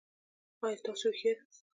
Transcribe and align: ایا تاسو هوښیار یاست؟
ایا 0.65 0.79
تاسو 0.85 1.05
هوښیار 1.09 1.37
یاست؟ 1.39 1.59